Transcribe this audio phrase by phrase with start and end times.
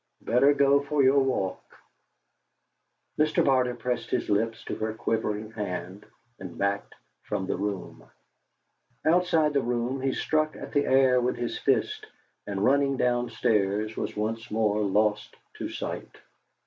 [0.23, 1.61] Better go for your walk."
[3.19, 3.45] Mr.
[3.45, 6.07] Barter pressed his lips to her quivering hand,
[6.39, 8.09] and backed from the room.
[9.05, 12.07] Outside the door he struck at the air with his fist,
[12.47, 16.09] and, running downstairs, was once more lost to sight.